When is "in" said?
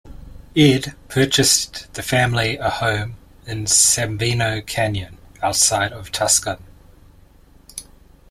3.45-3.65